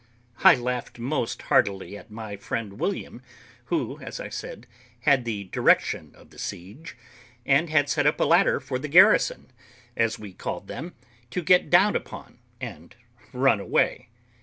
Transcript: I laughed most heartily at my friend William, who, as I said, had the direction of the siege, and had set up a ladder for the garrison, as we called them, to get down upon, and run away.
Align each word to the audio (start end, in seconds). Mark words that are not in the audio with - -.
I 0.43 0.55
laughed 0.55 0.97
most 0.97 1.43
heartily 1.43 1.95
at 1.95 2.09
my 2.09 2.35
friend 2.35 2.79
William, 2.79 3.21
who, 3.65 3.99
as 3.99 4.19
I 4.19 4.29
said, 4.29 4.65
had 5.01 5.25
the 5.25 5.43
direction 5.43 6.11
of 6.15 6.31
the 6.31 6.39
siege, 6.39 6.97
and 7.45 7.69
had 7.69 7.87
set 7.87 8.07
up 8.07 8.19
a 8.19 8.23
ladder 8.23 8.59
for 8.59 8.79
the 8.79 8.87
garrison, 8.87 9.51
as 9.95 10.17
we 10.17 10.33
called 10.33 10.67
them, 10.67 10.95
to 11.29 11.43
get 11.43 11.69
down 11.69 11.95
upon, 11.95 12.39
and 12.59 12.95
run 13.31 13.59
away. 13.59 14.09